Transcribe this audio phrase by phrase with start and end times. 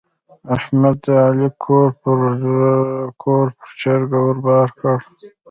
[0.55, 1.89] احمد د علي کور
[3.21, 3.37] پر
[3.79, 4.97] چرګه ور بار کړ.